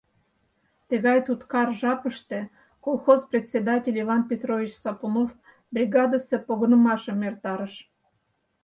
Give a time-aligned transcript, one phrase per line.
[0.89, 2.39] Тыгай туткар жапыште
[2.85, 5.29] колхоз председатель, Иван Петрович Сапунов,
[5.73, 7.75] бригадысе погынымашым эртарыш.